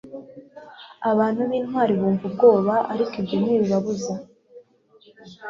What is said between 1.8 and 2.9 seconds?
bumva ubwoba